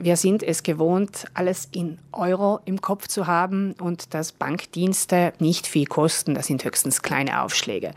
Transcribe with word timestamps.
Wir 0.00 0.16
sind 0.16 0.44
es 0.44 0.62
gewohnt, 0.62 1.24
alles 1.34 1.68
in 1.72 1.98
Euro 2.12 2.60
im 2.64 2.80
Kopf 2.80 3.08
zu 3.08 3.26
haben 3.26 3.72
und 3.80 4.14
dass 4.14 4.30
Bankdienste 4.30 5.32
nicht 5.40 5.66
viel 5.66 5.86
kosten. 5.86 6.34
Das 6.34 6.46
sind 6.46 6.64
höchstens 6.64 7.02
kleine 7.02 7.42
Aufschläge. 7.42 7.90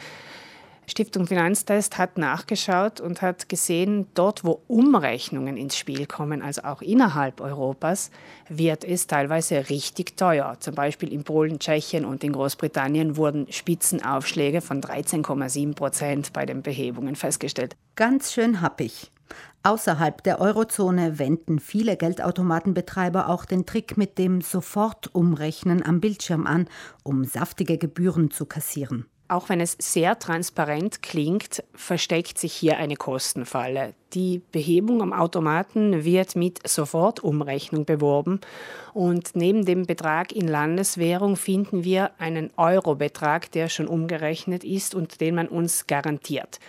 Stiftung 0.87 1.27
Finanztest 1.27 1.99
hat 1.99 2.17
nachgeschaut 2.17 2.99
und 3.01 3.21
hat 3.21 3.49
gesehen, 3.49 4.07
dort 4.15 4.43
wo 4.43 4.63
Umrechnungen 4.67 5.57
ins 5.57 5.77
Spiel 5.77 6.07
kommen, 6.07 6.41
also 6.41 6.63
auch 6.63 6.81
innerhalb 6.81 7.39
Europas, 7.39 8.09
wird 8.49 8.83
es 8.83 9.05
teilweise 9.05 9.69
richtig 9.69 10.17
teuer. 10.17 10.57
Zum 10.59 10.73
Beispiel 10.73 11.13
in 11.13 11.23
Polen, 11.23 11.59
Tschechien 11.59 12.03
und 12.03 12.23
in 12.23 12.33
Großbritannien 12.33 13.15
wurden 13.15 13.45
Spitzenaufschläge 13.51 14.61
von 14.61 14.81
13,7 14.81 15.75
Prozent 15.75 16.33
bei 16.33 16.47
den 16.47 16.63
Behebungen 16.63 17.15
festgestellt. 17.15 17.75
Ganz 17.95 18.33
schön 18.33 18.59
happig. 18.59 19.11
Außerhalb 19.63 20.23
der 20.23 20.41
Eurozone 20.41 21.19
wenden 21.19 21.59
viele 21.59 21.97
Geldautomatenbetreiber 21.97 23.29
auch 23.29 23.45
den 23.45 23.65
Trick 23.65 23.97
mit 23.97 24.17
dem 24.17 24.41
Sofortumrechnen 24.41 25.85
am 25.85 26.01
Bildschirm 26.01 26.47
an, 26.47 26.67
um 27.03 27.25
saftige 27.25 27.77
Gebühren 27.77 28.31
zu 28.31 28.45
kassieren. 28.45 29.05
Auch 29.31 29.47
wenn 29.47 29.61
es 29.61 29.77
sehr 29.79 30.19
transparent 30.19 31.01
klingt, 31.01 31.63
versteckt 31.73 32.37
sich 32.37 32.51
hier 32.51 32.75
eine 32.75 32.97
Kostenfalle. 32.97 33.93
Die 34.11 34.41
Behebung 34.51 35.01
am 35.01 35.13
Automaten 35.13 36.03
wird 36.03 36.35
mit 36.35 36.67
Sofortumrechnung 36.67 37.85
beworben 37.85 38.41
und 38.93 39.29
neben 39.35 39.63
dem 39.63 39.85
Betrag 39.85 40.33
in 40.33 40.49
Landeswährung 40.49 41.37
finden 41.37 41.85
wir 41.85 42.11
einen 42.19 42.49
Eurobetrag, 42.57 43.49
der 43.53 43.69
schon 43.69 43.87
umgerechnet 43.87 44.65
ist 44.65 44.93
und 44.95 45.21
den 45.21 45.35
man 45.35 45.47
uns 45.47 45.87
garantiert. 45.87 46.59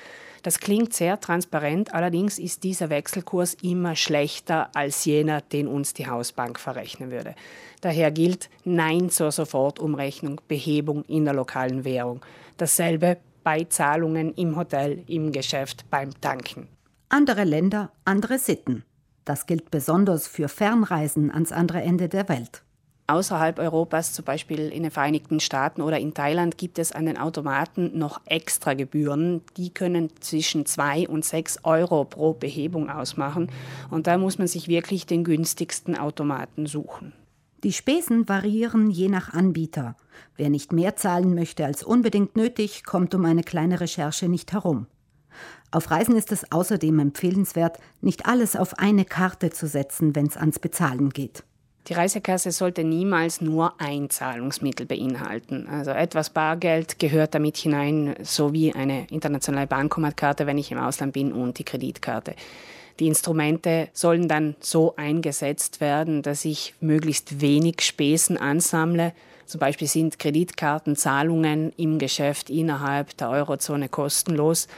Das 0.43 0.59
klingt 0.59 0.93
sehr 0.93 1.21
transparent, 1.21 1.95
allerdings 1.95 2.39
ist 2.39 2.65
dieser 2.65 2.91
Wechselkurs 2.91 3.55
immer 3.63 3.95
schlechter 3.95 4.71
als 4.75 5.05
jener, 5.05 5.41
den 5.41 5.69
uns 5.69 5.95
die 5.95 6.09
Hausbank 6.09 6.59
verrechnen 6.59 7.13
würde. 7.13 7.37
Daher 7.81 8.11
gilt 8.11 8.51
Nein 8.65 9.09
zur 9.09 9.31
Sofortumrechnung, 9.31 10.41
Behebung 10.49 11.05
in 11.05 11.25
der 11.25 11.35
lokalen 11.35 11.85
Währung. 11.85 12.23
Dasselbe 12.57 13.19
bei 13.45 13.65
Zahlungen 13.65 14.35
im 14.35 14.57
Hotel, 14.57 15.05
im 15.07 15.31
Geschäft, 15.33 15.89
beim 15.91 16.11
Tanken. 16.21 16.69
Andere 17.09 17.45
Länder, 17.45 17.93
andere 18.05 18.39
Sitten. 18.39 18.85
Das 19.25 19.47
gilt 19.47 19.71
besonders 19.71 20.27
für 20.27 20.49
Fernreisen 20.49 21.31
ans 21.31 21.53
andere 21.53 21.83
Ende 21.83 22.09
der 22.09 22.29
Welt. 22.29 22.63
Außerhalb 23.13 23.59
Europas, 23.59 24.15
zum 24.15 24.25
Beispiel 24.25 24.71
in 24.71 24.85
den 24.85 24.91
Vereinigten 24.91 25.39
Staaten 25.39 25.83
oder 25.83 26.01
in 26.01 26.15
Thailand, 26.15 26.57
gibt 26.57 26.79
es 26.79 26.93
an 26.93 27.05
den 27.05 27.19
Automaten 27.19 27.99
noch 27.99 28.23
extra 28.25 28.73
Gebühren. 28.73 29.43
Die 29.59 29.69
können 29.69 30.09
zwischen 30.21 30.65
2 30.65 31.11
und 31.11 31.23
6 31.23 31.59
Euro 31.65 32.07
pro 32.07 32.33
Behebung 32.33 32.89
ausmachen. 32.89 33.51
Und 33.91 34.07
da 34.07 34.17
muss 34.17 34.39
man 34.39 34.47
sich 34.47 34.67
wirklich 34.67 35.05
den 35.05 35.25
günstigsten 35.25 35.95
Automaten 35.95 36.65
suchen. 36.65 37.13
Die 37.63 37.75
Spesen 37.75 38.31
variieren 38.31 38.91
je 38.91 39.11
nach 39.11 39.35
Anbieter. 39.35 39.95
Wer 40.39 40.49
nicht 40.49 40.73
mehr 40.73 40.97
zahlen 40.97 41.35
möchte 41.35 41.67
als 41.67 41.83
unbedingt 41.83 42.35
nötig, 42.35 42.83
kommt 42.83 43.15
um 43.15 43.27
eine 43.27 43.43
kleine 43.43 43.81
Recherche 43.81 44.27
nicht 44.31 44.55
herum. 44.55 44.87
Auf 45.71 45.91
Reisen 45.91 46.17
ist 46.17 46.33
es 46.33 46.51
außerdem 46.51 46.99
empfehlenswert, 46.99 47.79
nicht 48.01 48.25
alles 48.25 48.57
auf 48.57 48.79
eine 48.79 49.05
Karte 49.05 49.51
zu 49.51 49.67
setzen, 49.67 50.17
wenn 50.17 50.29
es 50.29 50.39
ans 50.39 50.59
Bezahlen 50.59 51.11
geht. 51.11 51.45
Die 51.89 51.95
Reisekasse 51.95 52.53
sollte 52.53 52.85
niemals 52.85 53.41
nur 53.41 53.75
ein 53.81 54.09
Zahlungsmittel 54.09 54.87
beinhalten. 54.87 55.67
Also 55.67 55.91
etwas 55.91 56.31
Bargeld 56.31 57.01
gehört 57.01 57.35
damit 57.35 57.57
hinein, 57.57 58.15
sowie 58.23 58.73
eine 58.73 59.07
internationale 59.09 59.67
Bankomatkarte, 59.67 60.47
wenn 60.47 60.59
ich 60.59 60.71
im 60.71 60.79
Ausland 60.79 61.13
bin, 61.13 61.33
und 61.33 61.59
die 61.59 61.65
Kreditkarte. 61.65 62.37
Die 63.01 63.09
Instrumente 63.09 63.89
sollen 63.93 64.29
dann 64.29 64.55
so 64.61 64.95
eingesetzt 64.95 65.81
werden, 65.81 66.23
dass 66.23 66.45
ich 66.45 66.75
möglichst 66.81 67.41
wenig 67.41 67.81
Spesen 67.81 68.37
ansammle. 68.37 69.13
Zum 69.47 69.59
Beispiel 69.59 69.89
sind 69.89 70.21
Kreditkartenzahlungen 70.21 71.73
im 71.77 71.99
Geschäft 71.99 72.49
innerhalb 72.49 73.17
der 73.17 73.31
Eurozone 73.31 73.89
kostenlos. 73.89 74.69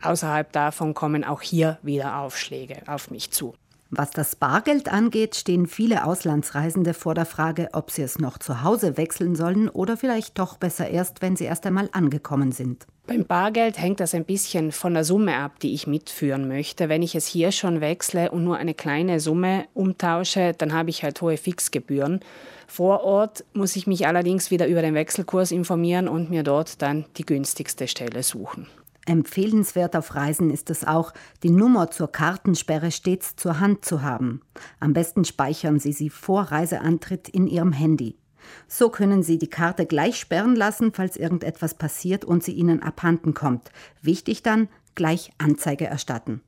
Außerhalb 0.00 0.50
davon 0.50 0.94
kommen 0.94 1.24
auch 1.24 1.42
hier 1.42 1.78
wieder 1.82 2.20
Aufschläge 2.20 2.78
auf 2.86 3.10
mich 3.10 3.30
zu. 3.32 3.54
Was 3.94 4.10
das 4.10 4.36
Bargeld 4.36 4.90
angeht, 4.90 5.36
stehen 5.36 5.66
viele 5.66 6.06
Auslandsreisende 6.06 6.94
vor 6.94 7.14
der 7.14 7.26
Frage, 7.26 7.68
ob 7.74 7.90
sie 7.90 8.00
es 8.00 8.18
noch 8.18 8.38
zu 8.38 8.62
Hause 8.62 8.96
wechseln 8.96 9.36
sollen 9.36 9.68
oder 9.68 9.98
vielleicht 9.98 10.38
doch 10.38 10.56
besser 10.56 10.88
erst, 10.88 11.20
wenn 11.20 11.36
sie 11.36 11.44
erst 11.44 11.66
einmal 11.66 11.90
angekommen 11.92 12.52
sind. 12.52 12.86
Beim 13.06 13.26
Bargeld 13.26 13.78
hängt 13.78 14.00
das 14.00 14.14
ein 14.14 14.24
bisschen 14.24 14.72
von 14.72 14.94
der 14.94 15.04
Summe 15.04 15.36
ab, 15.36 15.60
die 15.60 15.74
ich 15.74 15.86
mitführen 15.86 16.48
möchte. 16.48 16.88
Wenn 16.88 17.02
ich 17.02 17.14
es 17.14 17.26
hier 17.26 17.52
schon 17.52 17.82
wechsle 17.82 18.30
und 18.30 18.44
nur 18.44 18.56
eine 18.56 18.72
kleine 18.72 19.20
Summe 19.20 19.66
umtausche, 19.74 20.54
dann 20.56 20.72
habe 20.72 20.88
ich 20.88 21.04
halt 21.04 21.20
hohe 21.20 21.36
Fixgebühren. 21.36 22.20
Vor 22.66 23.04
Ort 23.04 23.44
muss 23.52 23.76
ich 23.76 23.86
mich 23.86 24.06
allerdings 24.06 24.50
wieder 24.50 24.68
über 24.68 24.80
den 24.80 24.94
Wechselkurs 24.94 25.50
informieren 25.50 26.08
und 26.08 26.30
mir 26.30 26.44
dort 26.44 26.80
dann 26.80 27.04
die 27.18 27.26
günstigste 27.26 27.86
Stelle 27.86 28.22
suchen. 28.22 28.68
Empfehlenswert 29.06 29.96
auf 29.96 30.14
Reisen 30.14 30.50
ist 30.50 30.70
es 30.70 30.84
auch, 30.84 31.12
die 31.42 31.50
Nummer 31.50 31.90
zur 31.90 32.12
Kartensperre 32.12 32.92
stets 32.92 33.34
zur 33.34 33.58
Hand 33.58 33.84
zu 33.84 34.02
haben. 34.02 34.42
Am 34.78 34.92
besten 34.92 35.24
speichern 35.24 35.80
Sie 35.80 35.92
sie 35.92 36.10
vor 36.10 36.42
Reiseantritt 36.42 37.28
in 37.28 37.46
Ihrem 37.48 37.72
Handy. 37.72 38.16
So 38.68 38.90
können 38.90 39.22
Sie 39.22 39.38
die 39.38 39.50
Karte 39.50 39.86
gleich 39.86 40.18
sperren 40.18 40.54
lassen, 40.54 40.92
falls 40.92 41.16
irgendetwas 41.16 41.74
passiert 41.74 42.24
und 42.24 42.44
sie 42.44 42.52
Ihnen 42.52 42.82
abhanden 42.82 43.34
kommt. 43.34 43.70
Wichtig 44.02 44.42
dann, 44.42 44.68
gleich 44.94 45.32
Anzeige 45.38 45.86
erstatten. 45.86 46.42